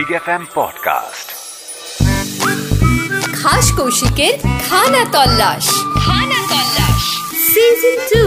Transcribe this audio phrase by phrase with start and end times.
[0.00, 1.28] Big F M podcast
[3.36, 4.34] খাস কৌশিকের
[4.68, 5.66] খানা তল্লাশ
[5.98, 7.02] খানা তল্লাশ
[7.48, 8.22] সিজন টু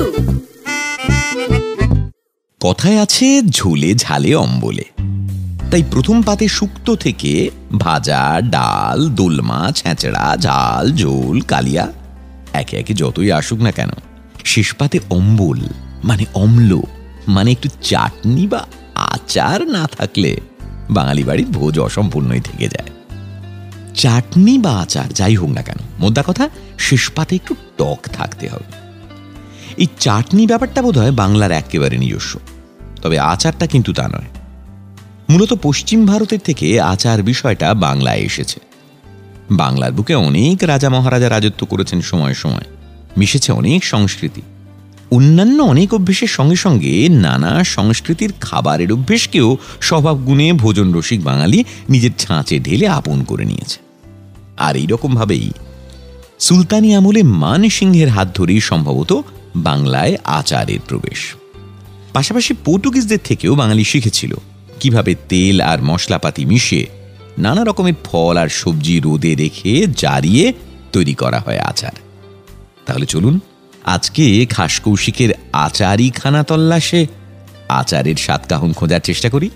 [2.62, 4.86] কথায় আছে ঝোলে ঝালে অম্বলে
[5.72, 7.32] তাই প্রথম পাতে শুক্তো থেকে
[7.80, 11.86] ভাজা ডাল দোলমা ছেঁচড়া ঝাল ঝোল কালিয়া
[12.54, 13.92] একে একে যতই আসুক না কেন
[14.46, 15.60] শেষ পাতে অম্বল
[16.04, 16.72] মানে অম্ল
[17.28, 18.62] মানে একটু চাটনি বা
[19.10, 20.32] আচার না থাকলে
[20.91, 22.89] বাঙালি বাড়ির ভোজ অসম্পূর্ণই থেকে যায়।
[23.95, 28.85] চাটনি বা আচার, যাই হোক না কেন, মোদ্দা কথা, শেষ পাতে একটু টক থাকতে হবে।
[29.77, 32.39] এই চাটনি ব্যাপারটা বোধ হয় বাংলার একেবারে নিজস্ব।
[33.03, 34.29] তবে আচারটা কিন্তু তা নয়।
[35.31, 38.61] মূলত পশ্চিম ভারতের থেকে আচার বিষয়টা বাংলায় এসেছে।
[39.51, 42.65] বাংলার বুকে অনেক রাজা মহারাজা রাজত্ব করেছেন সময় সময়।
[43.17, 44.43] মিশেছে অনেক সংস্কৃতি।
[45.11, 52.11] অন্যান্য অনেক অভ্যেসের সঙ্গে সঙ্গে নানা সংস্কৃতির খাবারের অভ্যেসকেও স্বভাব গুণে ভোজন রসিক বাঙালি নিজের
[52.19, 53.79] ছাঁচে ঢেলে আপন করে নিয়েছে।
[54.57, 55.51] আর এইরকমভাবেই
[56.39, 59.23] সুলতানি আমলে মান সিংহের হাত ধরেই সম্ভবত
[59.57, 61.35] বাংলায় আচারের প্রবেশ।
[62.13, 64.35] পাশাপাশি পর্তুগিজদের থেকেও বাঙালি শিখেছিল
[64.81, 66.87] কীভাবে তেল আর মশলাপাতি মিশিয়ে
[67.39, 70.53] নানা রকমের ফল আর সবজি রোদে রেখে জারিয়ে
[70.93, 71.93] তৈরি করা হয় আচার।
[72.87, 73.41] তাহলে চলুন
[73.85, 77.07] আজকে খাস কৌশিকের আচারই খানা তল্লাশে
[77.69, 79.51] আচারের সাতকাহন খোঁজার চেষ্টা করি।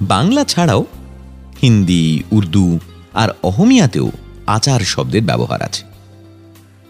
[0.00, 0.84] বাংলা ছাড়াও
[1.62, 2.78] হিন্দি, উর্দু
[3.12, 4.10] আর অহমিয়াতেও
[4.46, 5.82] আচার শব্দের ব্যবহার আছে।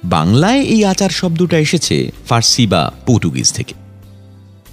[0.05, 3.75] বাংলায় এই আচার শব্দটা এসেছে ফার্সি বা পর্তুগিজ থেকে।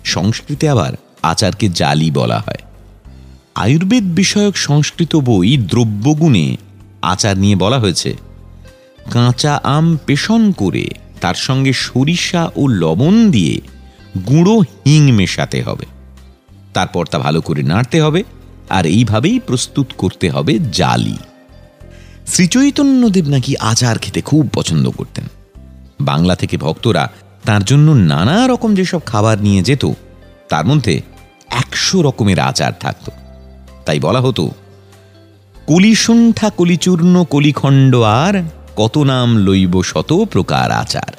[0.04, 2.62] সংস্কৃতে আবার আচারকে জালি বলা হয়।
[3.56, 6.58] আয়ুর্বেদ বিষয়ক সংস্কৃত বই দ্রব্যগুণে
[7.02, 8.14] আচার নিয়ে বলা হয়েছে,
[9.12, 10.86] কাঁচা আম পেষণ করে
[11.22, 13.62] তার সঙ্গে সরিষা ও লবণ দিয়ে
[14.28, 15.86] গুঁড়ো হিং মেশাতে হবে।
[16.74, 18.24] তারপর তা ভালো করে নাড়তে হবে
[18.70, 21.18] আর এইভাবেই প্রস্তুত করতে হবে জালি।
[22.28, 25.24] শ্রীচৈতন্যদেব নাকি আচার খেতে খুব পছন্দ করতেন।
[26.02, 27.10] বাংলা থেকে ভক্তরা
[27.46, 29.86] তার জন্য নানা রকম যেসব খাবার নিয়ে যেত,
[30.50, 31.02] তার মধ্যে
[31.50, 33.10] একশো রকমের আচার থাকত।
[33.86, 34.52] তাই বলা হতো
[35.68, 38.44] কলিসুণ্ঠা কলিচূর্ণ কলিখণ্ড আর
[38.76, 41.19] কত নাম লইব শত প্রকার আচার।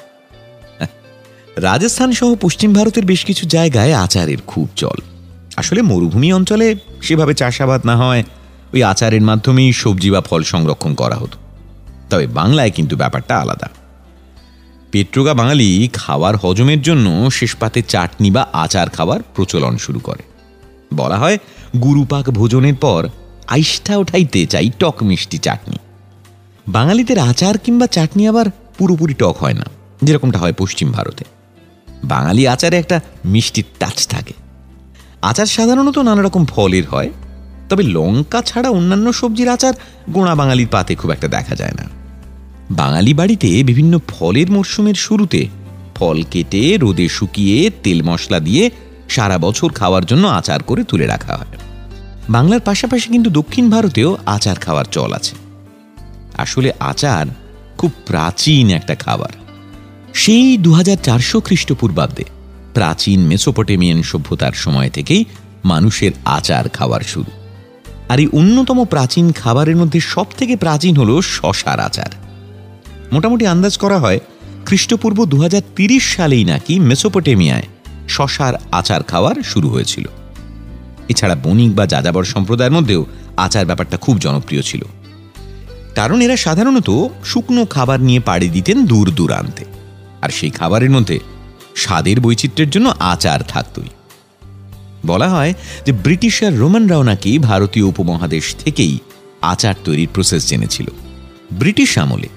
[1.57, 4.97] রাজস্থান সহ পশ্চিম ভারতের বেশ কিছু জায়গায় আচারের খুব চল।
[5.57, 8.23] আসলে মরুভূমি অঞ্চলে সেভাবে চাষাবাদ না হয়
[8.73, 11.37] ওই আচারের মাধ্যমেই সবজি বা ফল সংরক্ষণ করা হতো।
[12.09, 13.69] তবে বাংলায় কিন্তু ব্যাপারটা আলাদা।
[14.91, 20.23] পেট্রোগা বাঙালি খাওয়ার হজমের জন্য শেষ পাতে চাটনি বা আচার খাওয়ার প্রচলন শুরু করে।
[20.93, 21.37] বলা হয়
[21.81, 23.07] গুরুপাক ভোজনের পর
[23.47, 25.77] আইষ্ঠা ওঠাইতে চাই টক মিষ্টি চাটনি।
[26.67, 28.45] বাঙালিদের আচার কিংবা চাটনি আবার
[28.77, 29.65] পুরোপুরি টক হয় না,
[30.03, 31.25] যেরকমটা হয় পশ্চিম ভারতে।
[32.03, 34.33] বাঙালি আচারে একটা মিষ্টির টাচ থাকে।
[35.21, 37.09] আচার সাধারণত নানা রকম ফলের হয়,
[37.69, 39.73] তবে লঙ্কা ছাড়া অন্যান্য সবজির আচার
[40.09, 41.83] গোড়া বাঙালির পাতে খুব একটা দেখা যায় না।
[42.71, 45.47] বাঙালি বাড়িতে বিভিন্ন ফলের মরশুমের শুরুতে
[45.95, 48.69] ফল কেটে, রোদে শুকিয়ে, তেল মশলা দিয়ে
[49.09, 51.57] সারা বছর খাওয়ার জন্য আচার করে তুলে রাখা হয়।
[52.29, 55.35] বাংলার পাশাপাশি কিন্তু দক্ষিণ ভারতেও আচার খাওয়ার চল আছে।
[56.37, 57.25] আসলে আচার
[57.77, 59.29] খুব প্রাচীন একটা খাবার।
[60.13, 62.23] সেই দু হাজার চারশো খ্রিস্টপূর্বাব্দে
[62.73, 65.25] প্রাচীন মেসোপটেমিয়ান সভ্যতার সময় থেকেই
[65.65, 67.31] মানুষের আচার খাওয়ার শুরু।
[68.09, 72.11] আর এই অন্যতম প্রাচীন খাবারের মধ্যে সব থেকে প্রাচীন হল শশার আচার।
[73.11, 74.19] মোটামুটি আন্দাজ করা হয়
[74.65, 75.47] খ্রিস্টপূর্ব দু
[76.01, 77.63] সালেই নাকি মেসোপটেমিয়ায়
[78.07, 80.05] শশার আচার খাওয়ার শুরু হয়েছিল।
[81.09, 83.05] এছাড়া বণিক বা যাযাবর সম্প্রদায়ের মধ্যেও
[83.37, 84.81] আচার ব্যাপারটা খুব জনপ্রিয় ছিল।
[85.95, 89.65] কারণ এরা সাধারণত শুকনো খাবার নিয়ে পাড়ি দিতেন দূর দূরান্তে
[90.21, 91.19] আর সেই খাবারের মধ্যে
[91.75, 93.89] স্বাদের বৈচিত্র্যের জন্য আচার থাকতই।
[95.05, 95.53] বলা হয়
[95.85, 98.99] যে ব্রিটিশ আর রোমানরাও নাকি ভারতীয় উপমহাদেশ থেকেই
[99.41, 100.87] আচার তৈরির প্রসেস জেনেছিল।
[101.53, 102.27] ব্রিটিশ আমলে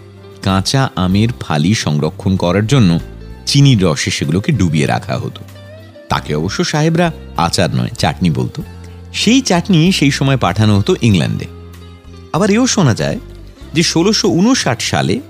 [0.42, 2.98] কাঁচা আমের ফালি সংরক্ষণ করার জন্য
[3.46, 5.42] চিনির রসে সেগুলোকে ডুবিয়ে রাখা হতো।
[6.08, 8.62] তাকে অবশ্য সাহেবরা আচার নয়, চাটনি বলতো।
[9.12, 11.44] সেই চাটনি সেই সময় পাঠানো হতো ইংল্যান্ডে।
[12.32, 13.18] আবার এও শোনা যায়
[13.74, 15.20] যে ষোলোশো সালে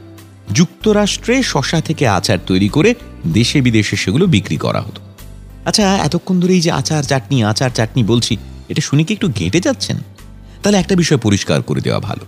[0.53, 2.95] যুক্তরাষ্ট্রে শশা থেকে আচার তৈরি করে
[3.33, 5.01] দেশে বিদেশে সেগুলো বিক্রি করা হতো।
[5.65, 8.37] আচ্ছা এতক্ষণ ধরে এই যে আচার চাটনি আচার চাটনি বলছি,
[8.69, 9.97] এটা শুনে কি একটু ঘেঁটে যাচ্ছেন?
[10.63, 12.27] তাহলে একটা বিষয় পরিষ্কার করে দেওয়া ভালো।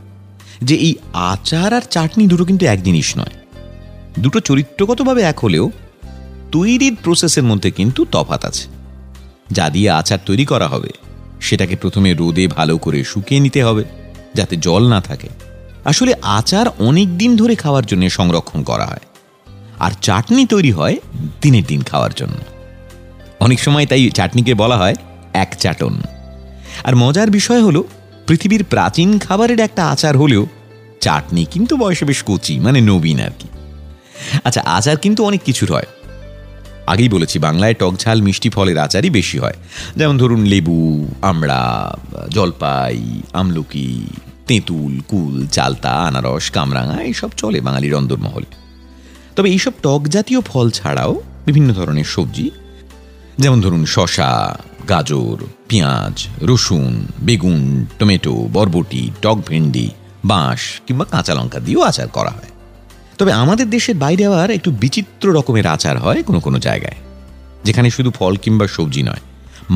[0.62, 3.34] যে এই আচার আর চাটনি দুটো কিন্তু এক জিনিস নয়।
[4.18, 5.70] দুটো চরিত্রগতভাবে এক হলেও
[6.52, 8.68] তৈরির প্রসেসের মধ্যে কিন্তু তফাত আছে।
[9.50, 10.88] যা দিয়ে আচার তৈরি করা হবে,
[11.40, 13.84] সেটাকে প্রথমে রোদে ভালো করে শুকিয়ে নিতে হবে,
[14.34, 15.28] যাতে জল না থাকে।
[15.86, 19.00] আসলে আচার অনেক দিন ধরে খাওয়ার জন্য সংরক্ষণ করা হয়।
[19.78, 20.96] আর চাটনি তৈরি হয়
[21.42, 22.34] দিনের দিন খাওয়ার জন্য।
[23.40, 24.94] অনেক সময় তাই চাটনিকে বলা হয়
[25.32, 26.02] এক চাটন।
[26.84, 27.84] আর মজার বিষয় হলো,
[28.26, 30.46] পৃথিবীর প্রাচীন খাবারের একটা আচার হলেও
[31.00, 33.48] চাটনি কিন্তু বয়সে বেশ কচি মানে নবীন আর কি।
[34.44, 35.86] আচ্ছা আচার কিন্তু অনেক কিছুর হয়।
[36.86, 39.54] আগেই বলেছি, বাংলায় টক ঝাল মিষ্টি ফলের আচারই বেশি হয়।
[39.96, 41.96] যেমন ধরুন লেবু, আমড়া,
[42.30, 44.06] জলপাই, আমলকি
[44.48, 48.50] তেঁতুল, কুল, চালতা, আনারস, কামরাঙা, এইসব চলে বাঙালির অন্দরমহলে।
[49.36, 51.12] তবে এইসব টক জাতীয় ফল ছাড়াও
[51.48, 52.46] বিভিন্ন ধরনের সবজি,
[53.42, 54.30] যেমন ধরুন শশা
[54.90, 55.38] গাজর,
[55.68, 56.16] পেঁয়াজ,
[56.50, 56.92] রসুন,
[57.26, 57.62] বেগুন,
[57.98, 59.88] টমেটো, বরবটি, টক ভেন্ডি,
[60.30, 62.52] বাঁশ কিংবা কাঁচা লঙ্কা দিয়েও আচার করা হয়।
[63.18, 66.98] তবে আমাদের দেশের বাইরে আবার একটু বিচিত্র রকমের আচার হয় কোনো কোনো জায়গায়,
[67.66, 69.22] যেখানে শুধু ফল কিংবা সবজি নয়,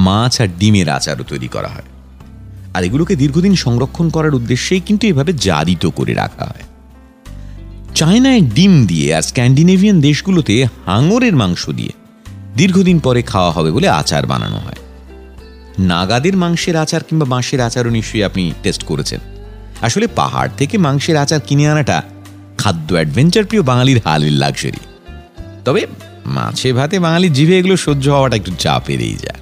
[0.07, 1.89] মাছ আর ডিমের আচারও তৈরি করা হয়।
[2.75, 6.65] আর এগুলোকে দীর্ঘদিন সংরক্ষণ করার উদ্দেশ্যেই কিন্তু এভাবে জারিত করে রাখা হয়।
[7.95, 11.93] চায়নায় ডিম দিয়ে আর স্ক্যান্ডিনেভিয়ান দেশগুলোতে হাঙরের মাংস দিয়ে
[12.57, 14.81] দীর্ঘদিন পরে খাওয়া হবে বলে আচার বানানো হয়।
[15.79, 19.21] নাগাদের মাংসের আচার কিংবা বাঁশের আচারও নিশ্চয়ই আপনি টেস্ট করেছেন।
[19.81, 22.03] আসলে পাহাড় থেকে মাংসের আচার কিনে আনাটা
[22.59, 24.79] খাদ্য অ্যাডভেঞ্চার প্রিয় বাঙালির হালের লাক্সারি
[25.65, 25.87] তবে
[26.27, 29.41] মাছে ভাতে বাঙালির জিভে এগুলো সহ্য হওয়াটা একটু চাপেরই যায়।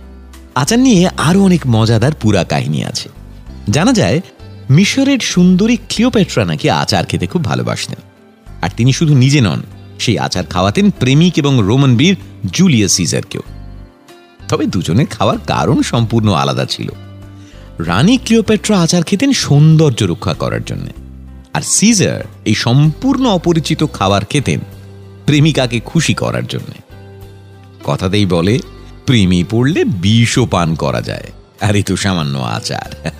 [0.54, 3.08] আচার নিয়ে আরও অনেক মজাদার পুরা কাহিনী আছে।
[3.70, 4.20] জানা যায়,
[4.70, 7.98] মিশরের সুন্দরী ক্লিওপেট্রা নাকি আচার খেতে খুব ভালোবাসতেন।
[8.62, 9.62] আর তিনি শুধু নিজে নন,
[9.98, 12.16] সেই আচার খাওয়াতেন প্রেমিক এবং রোমান বীর
[12.52, 13.42] জুলিয়াস সিজারকেও।
[14.48, 16.88] তবে দুজনের খাওয়ার কারণ সম্পূর্ণ আলাদা ছিল।
[17.78, 20.86] রানী ক্লিওপেট্রা আচার খেতেন সৌন্দর্য রক্ষা করার জন্য।
[21.54, 24.60] আর সিজার এই সম্পূর্ণ অপরিচিত খাবার খেতেন
[25.26, 26.96] প্রেমিকাকে খুশি করার জন্য।
[27.84, 28.58] কথাতেই বলে,
[29.06, 33.12] প্রেমে পড়লে বিষও পান করা যায়। আর এই তো সামান্য আচার।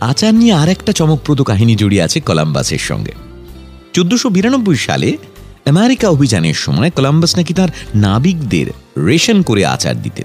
[0.00, 3.12] আচার নিয়ে আর একটা চমকপ্রদ কাহিনী জড়িয়ে আছে কলাম্বাসের সঙ্গে।
[3.92, 5.16] চোদ্দশো বিরানব্বই সালে
[5.66, 8.66] আমেরিকা অভিযানের সময় কলাম্বাস নাকি তার নাবিকদের
[9.06, 10.24] রেশন করে আচার দিতেন।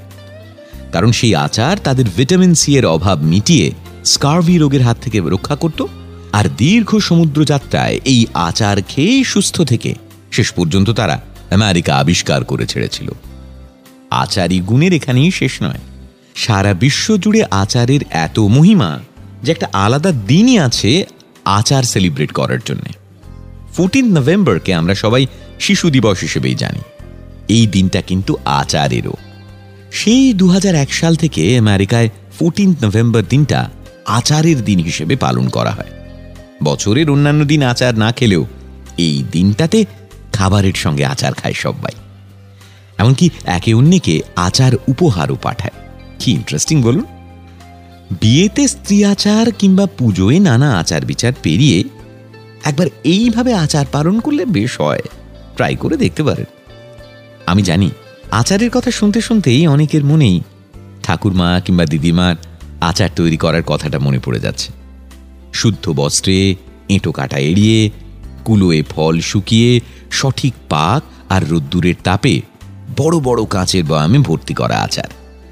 [0.92, 3.72] কারণ সেই আচার তাদের ভিটামিন সি এর অভাব মিটিয়ে
[4.06, 5.86] স্কারভি রোগের হাত থেকে রক্ষা করত
[6.34, 9.96] আর দীর্ঘ সমুদ্র যাত্রায় এই আচার খেয়েই সুস্থ থেকে
[10.32, 11.22] শেষ পর্যন্ত তারা
[11.52, 13.12] আমেরিকা আবিষ্কার করে ছেড়েছিল।
[14.10, 15.80] আচারই গুণের এখানেই শেষ নয়।
[16.36, 19.00] সারা বিশ্ব জুড়ে আচারের এত মহিমা
[19.44, 21.06] যে একটা আলাদা দিনই আছে
[21.46, 22.90] আচার সেলিব্রেট করার জন্যে।
[23.74, 25.26] ফোরটিন নভেম্বরকে আমরা সবাই
[25.60, 26.80] শিশু দিবস হিসেবেই জানি।
[27.48, 29.14] এই দিনটা কিন্তু আচারেরও।
[29.92, 32.10] সেই দু হাজার এক সাল থেকে আমেরিকায়
[32.40, 33.70] ফোরটিন নভেম্বর দিনটা
[34.06, 35.92] আচারের দিন হিসেবে পালন করা হয়।
[36.64, 38.46] বছরের অন্যান্য দিন আচার না খেলেও
[38.98, 39.86] এই দিনটাতে
[40.34, 41.92] খাবারের সঙ্গে আচার খায় সবাই।
[42.98, 45.85] এমনকি একে অন্যকে আচার উপহারও পাঠায়।
[46.26, 47.06] কি ইন্টারেস্টিং বলুন?
[48.22, 51.84] বিয়েতে স্ত্রী আচার কিংবা পুজোয় নানা আচার বিচার পেরিয়ে
[52.64, 55.02] একবার এইভাবে আচার পালন করলে বেশ হয়।
[55.56, 56.46] ট্রাই করে দেখতে পারেন।
[57.46, 57.90] আমি জানি,
[58.32, 60.42] আচারের কথা শুনতে শুনতেই অনেকের মনেই
[61.04, 62.36] ঠাকুরমা কিংবা দিদিমার
[62.82, 64.72] আচার তৈরি করার কথাটা মনে পড়ে যাচ্ছে।
[65.54, 66.56] শুদ্ধ বস্ত্রে
[66.90, 67.90] এঁটো কাটা এড়িয়ে,
[68.46, 69.80] কুলোয়ে ফল শুকিয়ে,
[70.12, 71.02] সঠিক পাক
[71.32, 72.42] আর রোদ্দুরের তাপে
[72.98, 75.10] বড় বড় কাঁচের বয়ামে ভর্তি করা আচার।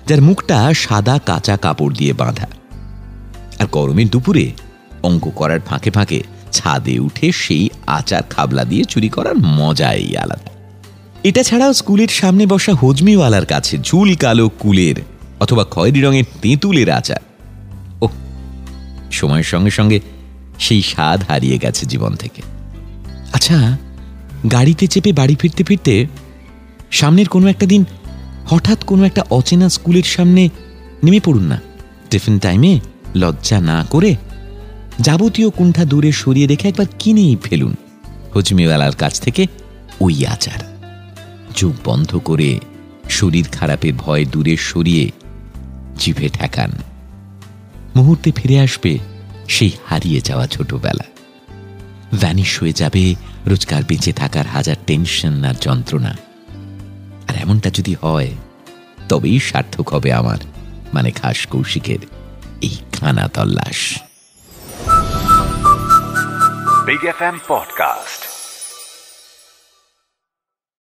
[0.08, 2.48] যার মুখটা সাদা কাঁচা কাপড় দিয়ে বাঁধা।
[3.60, 4.52] আর গরমের দুপুরে
[5.04, 10.52] অঙ্ক করার ফাঁকে ফাঁকে ছাদে উঠে সেই আচার খাবলা দিয়ে চুরি করার মজাই আলাদা।
[11.24, 14.96] এটা ছাড়াও স্কুলের সামনে বসা হজমিওয়ালার কাছে ঝুল কালো কুলের
[15.40, 17.22] অথবা খয়েরি রঙের তেঁতুলের আচার।
[18.02, 18.08] ও
[19.12, 20.00] সময়ের সঙ্গে সঙ্গে
[20.60, 22.42] সেই স্বাদ হারিয়ে গেছে জীবন থেকে।
[23.34, 23.78] আচ্ছা
[24.52, 26.06] গাড়িতে চেপে বাড়ি ফিরতে ফিরতে
[26.92, 27.86] সামনের কোনো একটা দিন
[28.48, 30.50] হঠাৎ কোনো একটা অচেনা স্কুলের সামনে
[31.04, 31.62] নেমে পড়ুন না।
[32.10, 32.80] টিফিন টাইমে
[33.16, 34.16] লজ্জা না করে
[35.00, 37.76] যাবতীয় কুণ্ঠা দূরে সরিয়ে রেখে একবার কিনেই ফেলুন।
[38.36, 39.48] হজমিওয়ালার কাছ থেকে
[40.02, 40.80] ওই আচার।
[41.56, 42.60] চোখ বন্ধ করে
[43.10, 45.12] শরীর খারাপের ভয় দূরে সরিয়ে
[46.00, 46.72] জিভে ঠেকান।
[47.96, 49.00] মুহূর্তে ফিরে আসবে
[49.48, 51.04] সেই হারিয়ে যাওয়া ছোটবেলা।
[52.20, 53.16] ভ্যানিশ হয়ে যাবে
[53.48, 56.18] রোজকার বেঁচে থাকার হাজার টেনশন আর যন্ত্রণা।
[57.30, 58.32] আর এমনটা যদি হয়,
[59.10, 60.38] তবেই সার্থক হবে আমার
[60.94, 62.00] মানে খাস কৌশিকের
[62.62, 64.00] এই খানা তল্লাশ
[67.48, 68.33] পডকাস্ট.